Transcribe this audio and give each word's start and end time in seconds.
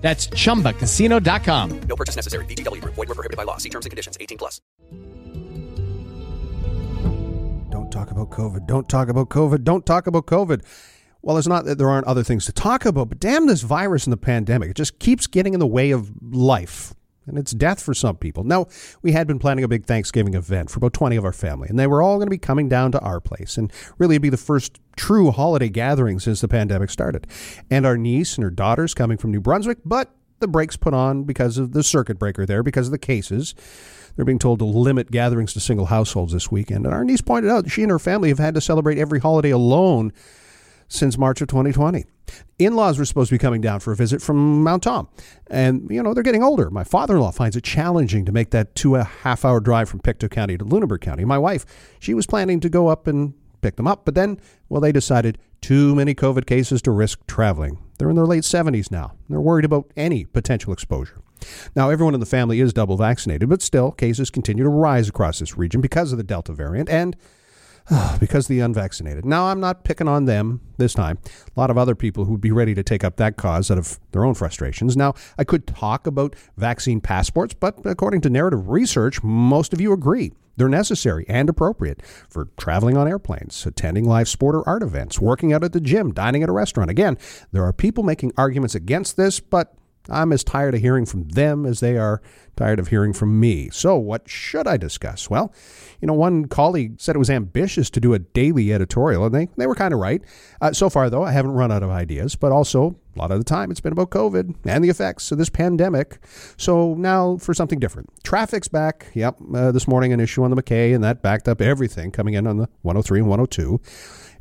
That's 0.00 0.28
chumbacasino.com. 0.28 1.80
No 1.82 1.96
purchase 1.96 2.16
necessary. 2.16 2.44
VGW 2.46 2.80
Group. 2.80 2.94
Void 2.94 3.08
were 3.08 3.14
prohibited 3.14 3.36
by 3.36 3.44
law. 3.44 3.58
See 3.58 3.68
terms 3.68 3.86
and 3.86 3.90
conditions. 3.90 4.16
18 4.20 4.38
plus. 4.38 4.60
Don't 7.70 7.90
talk 7.90 8.10
about 8.10 8.30
COVID. 8.30 8.66
Don't 8.66 8.88
talk 8.88 9.08
about 9.08 9.28
COVID. 9.28 9.62
Don't 9.62 9.84
talk 9.84 10.06
about 10.06 10.26
COVID. 10.26 10.64
Well, 11.22 11.36
it's 11.36 11.46
not 11.46 11.66
that 11.66 11.76
there 11.76 11.90
aren't 11.90 12.06
other 12.06 12.22
things 12.22 12.46
to 12.46 12.52
talk 12.52 12.86
about, 12.86 13.10
but 13.10 13.20
damn 13.20 13.46
this 13.46 13.60
virus 13.60 14.06
and 14.06 14.12
the 14.12 14.16
pandemic. 14.16 14.70
It 14.70 14.76
just 14.76 14.98
keeps 14.98 15.26
getting 15.26 15.52
in 15.52 15.60
the 15.60 15.66
way 15.66 15.90
of 15.90 16.10
life. 16.22 16.94
And 17.26 17.38
it's 17.38 17.52
death 17.52 17.82
for 17.82 17.94
some 17.94 18.16
people. 18.16 18.44
Now, 18.44 18.66
we 19.02 19.12
had 19.12 19.26
been 19.26 19.38
planning 19.38 19.62
a 19.62 19.68
big 19.68 19.84
Thanksgiving 19.84 20.34
event 20.34 20.70
for 20.70 20.78
about 20.78 20.94
20 20.94 21.16
of 21.16 21.24
our 21.24 21.32
family, 21.32 21.68
and 21.68 21.78
they 21.78 21.86
were 21.86 22.02
all 22.02 22.16
going 22.16 22.26
to 22.26 22.30
be 22.30 22.38
coming 22.38 22.68
down 22.68 22.92
to 22.92 23.00
our 23.00 23.20
place. 23.20 23.56
And 23.56 23.72
really, 23.98 24.14
it'd 24.14 24.22
be 24.22 24.30
the 24.30 24.36
first 24.36 24.80
true 24.96 25.30
holiday 25.30 25.68
gathering 25.68 26.18
since 26.18 26.40
the 26.40 26.48
pandemic 26.48 26.90
started. 26.90 27.26
And 27.70 27.86
our 27.86 27.96
niece 27.96 28.36
and 28.36 28.44
her 28.44 28.50
daughters 28.50 28.94
coming 28.94 29.18
from 29.18 29.30
New 29.30 29.40
Brunswick, 29.40 29.78
but 29.84 30.14
the 30.40 30.48
brakes 30.48 30.76
put 30.76 30.94
on 30.94 31.24
because 31.24 31.58
of 31.58 31.72
the 31.72 31.82
circuit 31.82 32.18
breaker 32.18 32.46
there, 32.46 32.62
because 32.62 32.88
of 32.88 32.92
the 32.92 32.98
cases. 32.98 33.54
They're 34.16 34.24
being 34.24 34.38
told 34.38 34.58
to 34.58 34.64
limit 34.64 35.10
gatherings 35.10 35.52
to 35.52 35.60
single 35.60 35.86
households 35.86 36.32
this 36.32 36.50
weekend. 36.50 36.84
And 36.84 36.94
our 36.94 37.04
niece 37.04 37.20
pointed 37.20 37.50
out 37.50 37.70
she 37.70 37.82
and 37.82 37.90
her 37.90 37.98
family 37.98 38.30
have 38.30 38.38
had 38.38 38.54
to 38.54 38.60
celebrate 38.60 38.98
every 38.98 39.20
holiday 39.20 39.50
alone 39.50 40.12
since 40.88 41.16
March 41.16 41.40
of 41.40 41.48
2020. 41.48 42.04
In 42.58 42.76
laws 42.76 42.98
were 42.98 43.04
supposed 43.04 43.30
to 43.30 43.34
be 43.34 43.38
coming 43.38 43.60
down 43.60 43.80
for 43.80 43.92
a 43.92 43.96
visit 43.96 44.20
from 44.20 44.62
Mount 44.62 44.84
Thom. 44.84 45.08
And, 45.48 45.88
you 45.90 46.02
know, 46.02 46.14
they're 46.14 46.22
getting 46.22 46.42
older. 46.42 46.70
My 46.70 46.84
father 46.84 47.14
in 47.14 47.20
law 47.20 47.30
finds 47.30 47.56
it 47.56 47.64
challenging 47.64 48.24
to 48.26 48.32
make 48.32 48.50
that 48.50 48.74
two 48.74 48.94
and 48.94 49.02
a 49.02 49.06
half 49.06 49.44
hour 49.44 49.60
drive 49.60 49.88
from 49.88 50.00
Pictou 50.00 50.28
County 50.28 50.58
to 50.58 50.64
Lunenburg 50.64 51.00
County. 51.00 51.24
My 51.24 51.38
wife, 51.38 51.64
she 51.98 52.14
was 52.14 52.26
planning 52.26 52.60
to 52.60 52.68
go 52.68 52.88
up 52.88 53.06
and 53.06 53.34
pick 53.60 53.76
them 53.76 53.86
up, 53.86 54.04
but 54.04 54.14
then, 54.14 54.40
well, 54.68 54.80
they 54.80 54.92
decided 54.92 55.38
too 55.60 55.94
many 55.94 56.14
COVID 56.14 56.46
cases 56.46 56.80
to 56.82 56.90
risk 56.90 57.26
traveling. 57.26 57.78
They're 57.98 58.10
in 58.10 58.16
their 58.16 58.26
late 58.26 58.44
70s 58.44 58.90
now. 58.90 59.12
They're 59.28 59.40
worried 59.40 59.64
about 59.64 59.90
any 59.96 60.24
potential 60.24 60.72
exposure. 60.72 61.20
Now, 61.74 61.90
everyone 61.90 62.14
in 62.14 62.20
the 62.20 62.26
family 62.26 62.60
is 62.60 62.72
double 62.72 62.96
vaccinated, 62.96 63.48
but 63.48 63.62
still, 63.62 63.92
cases 63.92 64.30
continue 64.30 64.64
to 64.64 64.70
rise 64.70 65.08
across 65.08 65.38
this 65.38 65.56
region 65.56 65.80
because 65.80 66.12
of 66.12 66.18
the 66.18 66.24
Delta 66.24 66.52
variant 66.52 66.88
and 66.88 67.16
because 68.20 68.48
the 68.48 68.60
unvaccinated. 68.60 69.24
Now, 69.24 69.46
I'm 69.46 69.60
not 69.60 69.84
picking 69.84 70.08
on 70.08 70.24
them 70.24 70.60
this 70.76 70.94
time. 70.94 71.18
A 71.56 71.60
lot 71.60 71.70
of 71.70 71.78
other 71.78 71.94
people 71.94 72.24
who 72.24 72.32
would 72.32 72.40
be 72.40 72.52
ready 72.52 72.74
to 72.74 72.82
take 72.82 73.04
up 73.04 73.16
that 73.16 73.36
cause 73.36 73.70
out 73.70 73.78
of 73.78 73.98
their 74.12 74.24
own 74.24 74.34
frustrations. 74.34 74.96
Now, 74.96 75.14
I 75.38 75.44
could 75.44 75.66
talk 75.66 76.06
about 76.06 76.34
vaccine 76.56 77.00
passports, 77.00 77.54
but 77.54 77.78
according 77.84 78.20
to 78.22 78.30
narrative 78.30 78.68
research, 78.68 79.22
most 79.22 79.72
of 79.72 79.80
you 79.80 79.92
agree 79.92 80.32
they're 80.56 80.68
necessary 80.68 81.24
and 81.26 81.48
appropriate 81.48 82.02
for 82.28 82.48
traveling 82.58 82.96
on 82.96 83.08
airplanes, 83.08 83.64
attending 83.64 84.04
live 84.04 84.28
sport 84.28 84.54
or 84.54 84.68
art 84.68 84.82
events, 84.82 85.18
working 85.18 85.52
out 85.54 85.64
at 85.64 85.72
the 85.72 85.80
gym, 85.80 86.12
dining 86.12 86.42
at 86.42 86.50
a 86.50 86.52
restaurant. 86.52 86.90
Again, 86.90 87.16
there 87.50 87.64
are 87.64 87.72
people 87.72 88.04
making 88.04 88.32
arguments 88.36 88.74
against 88.74 89.16
this, 89.16 89.40
but 89.40 89.74
I'm 90.08 90.32
as 90.32 90.42
tired 90.42 90.74
of 90.74 90.80
hearing 90.80 91.06
from 91.06 91.28
them 91.28 91.66
as 91.66 91.80
they 91.80 91.96
are 91.96 92.22
tired 92.56 92.78
of 92.78 92.88
hearing 92.88 93.12
from 93.12 93.38
me. 93.38 93.68
So, 93.70 93.96
what 93.96 94.28
should 94.28 94.66
I 94.66 94.76
discuss? 94.76 95.28
Well, 95.28 95.52
you 96.00 96.06
know, 96.06 96.14
one 96.14 96.46
colleague 96.46 97.00
said 97.00 97.16
it 97.16 97.18
was 97.18 97.30
ambitious 97.30 97.90
to 97.90 98.00
do 98.00 98.14
a 98.14 98.18
daily 98.18 98.72
editorial, 98.72 99.24
and 99.26 99.34
they, 99.34 99.48
they 99.56 99.66
were 99.66 99.74
kind 99.74 99.92
of 99.92 100.00
right. 100.00 100.22
Uh, 100.60 100.72
so 100.72 100.88
far, 100.90 101.10
though, 101.10 101.22
I 101.22 101.32
haven't 101.32 101.52
run 101.52 101.70
out 101.70 101.82
of 101.82 101.90
ideas, 101.90 102.34
but 102.34 102.52
also 102.52 102.96
a 103.14 103.18
lot 103.18 103.32
of 103.32 103.38
the 103.38 103.44
time 103.44 103.70
it's 103.70 103.80
been 103.80 103.92
about 103.92 104.10
COVID 104.10 104.54
and 104.64 104.84
the 104.84 104.88
effects 104.88 105.32
of 105.32 105.38
this 105.38 105.50
pandemic. 105.50 106.18
So, 106.56 106.94
now 106.94 107.36
for 107.38 107.54
something 107.54 107.78
different. 107.78 108.10
Traffic's 108.22 108.68
back. 108.68 109.08
Yep, 109.14 109.38
uh, 109.54 109.72
this 109.72 109.88
morning 109.88 110.12
an 110.12 110.20
issue 110.20 110.42
on 110.42 110.50
the 110.50 110.56
MacKay, 110.56 110.92
and 110.92 111.02
that 111.02 111.22
backed 111.22 111.48
up 111.48 111.60
everything 111.60 112.10
coming 112.10 112.34
in 112.34 112.46
on 112.46 112.58
the 112.58 112.68
103 112.82 113.20
and 113.20 113.28
102. 113.28 113.80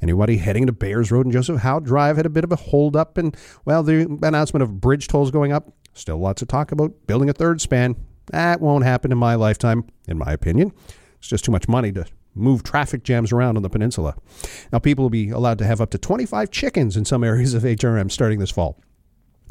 Anybody 0.02 0.38
heading 0.38 0.66
to 0.68 0.72
Bayers 0.72 1.12
Road 1.12 1.26
and 1.26 1.34
Joseph 1.34 1.62
Howe 1.62 1.80
Drive 1.80 2.16
had 2.16 2.26
a 2.26 2.30
bit 2.30 2.44
of 2.44 2.52
a 2.52 2.56
holdup, 2.56 3.18
and 3.18 3.36
well, 3.66 3.84
the 3.84 4.20
announcement 4.22 4.64
of 4.64 4.80
bridge 4.80 5.08
tolls 5.08 5.32
going 5.32 5.52
up. 5.52 5.74
Still 5.94 6.18
lots 6.18 6.42
of 6.42 6.48
talk 6.48 6.72
about 6.72 7.08
building 7.08 7.30
a 7.30 7.34
third 7.34 7.60
span. 7.60 7.96
That 8.32 8.62
won't 8.62 8.86
happen 8.86 9.12
in 9.12 9.18
my 9.18 9.36
lifetime, 9.36 9.86
in 10.08 10.18
my 10.18 10.32
opinion. 10.32 10.72
It's 11.18 11.28
just 11.28 11.44
too 11.44 11.52
much 11.52 11.68
money 11.68 11.92
to 11.94 12.06
move 12.36 12.64
traffic 12.64 13.04
jams 13.04 13.32
around 13.32 13.58
on 13.58 13.64
the 13.64 13.70
peninsula. 13.70 14.16
Now, 14.72 14.80
people 14.80 15.04
will 15.04 15.10
be 15.10 15.30
allowed 15.30 15.58
to 15.60 15.66
have 15.66 15.82
up 15.82 15.90
to 15.92 15.98
25 15.98 16.52
chickens 16.52 16.96
in 16.96 17.06
some 17.06 17.24
areas 17.26 17.54
of 17.54 17.64
HRM 17.64 18.12
starting 18.12 18.40
this 18.40 18.52
fall. 18.52 18.80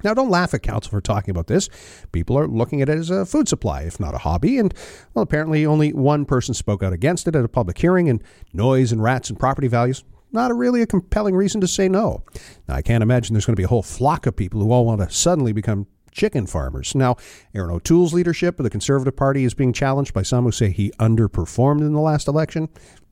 Now, 0.05 0.15
don't 0.15 0.31
laugh 0.31 0.55
at 0.55 0.63
council 0.63 0.91
for 0.91 1.01
talking 1.01 1.33
about 1.33 1.49
this. 1.49 1.69
People 2.13 2.39
are 2.39 2.47
looking 2.47 2.81
at 2.81 2.89
it 2.89 2.99
as 2.99 3.11
a 3.11 3.27
food 3.27 3.49
supply, 3.49 3.83
if 3.83 3.99
not 3.99 4.15
a 4.15 4.19
hobby. 4.19 4.59
And, 4.59 4.73
well, 5.13 5.25
apparently 5.25 5.67
only 5.67 5.93
one 5.93 6.25
person 6.25 6.55
spoke 6.55 6.85
out 6.85 6.93
against 6.93 7.27
it 7.27 7.35
at 7.35 7.45
a 7.45 7.49
public 7.49 7.79
hearing, 7.79 8.09
and 8.09 8.23
noise 8.53 8.93
and 8.93 9.03
rats 9.03 9.29
and 9.29 9.39
property 9.39 9.67
values 9.67 10.05
not 10.33 10.51
a 10.51 10.55
really 10.55 10.83
a 10.83 10.87
compelling 10.87 11.35
reason 11.35 11.61
to 11.61 11.69
say 11.69 11.89
no. 11.89 12.23
Now, 12.69 12.75
I 12.75 12.83
can't 12.83 13.03
imagine 13.03 13.35
there's 13.35 13.47
going 13.47 13.55
to 13.55 13.61
be 13.61 13.65
a 13.65 13.69
whole 13.69 13.83
flock 13.83 14.27
of 14.27 14.37
people 14.37 14.61
who 14.61 14.71
all 14.73 14.85
want 14.85 15.01
to 15.01 15.11
suddenly 15.11 15.53
become 15.53 15.87
chicken 16.11 16.47
farmers. 16.47 16.95
Now, 16.95 17.17
Erin 17.55 17.71
O'Toole's 17.71 18.15
leadership 18.15 18.59
of 18.59 18.65
the 18.65 18.71
Conservative 18.71 19.17
Party 19.17 19.45
is 19.45 19.55
being 19.55 19.73
challenged 19.73 20.15
by 20.15 20.23
some 20.23 20.45
who 20.45 20.53
say 20.53 20.71
he 20.71 20.91
underperformed 20.99 21.81
in 21.81 21.93
the 21.93 22.01
last 22.01 22.29
election. 22.29 22.69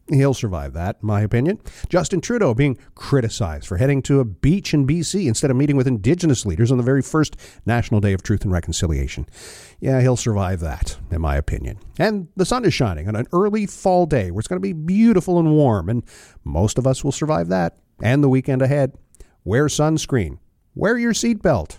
He'll 0.08 0.34
survive 0.34 0.72
that, 0.74 0.98
in 1.02 1.06
my 1.08 1.20
opinion. 1.22 1.58
Justin 1.88 2.20
Trudeau 2.20 2.54
being 2.54 2.78
criticized 2.94 3.66
for 3.66 3.76
heading 3.76 4.02
to 4.02 4.20
a 4.20 4.24
beach 4.24 4.72
in 4.72 4.86
BC 4.86 5.26
instead 5.26 5.50
of 5.50 5.56
meeting 5.56 5.76
with 5.76 5.88
Indigenous 5.88 6.46
leaders 6.46 6.70
on 6.70 6.78
the 6.78 6.84
very 6.84 7.02
first 7.02 7.36
National 7.66 8.00
Day 8.00 8.12
of 8.12 8.22
Truth 8.22 8.44
and 8.44 8.52
Reconciliation. 8.52 9.26
Yeah, 9.80 10.00
he'll 10.00 10.16
survive 10.16 10.60
that, 10.60 10.96
in 11.10 11.20
my 11.20 11.34
opinion. 11.36 11.78
And 11.98 12.28
the 12.36 12.46
sun 12.46 12.64
is 12.64 12.72
shining 12.72 13.08
on 13.08 13.16
an 13.16 13.26
early 13.32 13.66
fall 13.66 14.06
day 14.06 14.30
where 14.30 14.38
it's 14.38 14.46
going 14.46 14.62
to 14.62 14.68
be 14.68 14.72
beautiful 14.72 15.40
and 15.40 15.50
warm, 15.50 15.88
and 15.88 16.04
most 16.44 16.78
of 16.78 16.86
us 16.86 17.02
will 17.02 17.10
survive 17.10 17.48
that 17.48 17.76
and 18.00 18.22
the 18.22 18.28
weekend 18.28 18.62
ahead. 18.62 18.92
Wear 19.44 19.66
sunscreen, 19.66 20.38
wear 20.76 20.96
your 20.96 21.14
seatbelt, 21.14 21.78